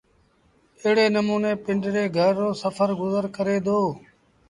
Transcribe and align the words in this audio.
ايڙي 0.83 1.05
نموٚني 1.15 1.51
پنڊري 1.63 2.03
گھر 2.17 2.31
رو 2.41 2.49
سڦر 2.61 2.89
گزر 3.01 3.25
ڪري 3.35 3.57
دو 3.65 3.79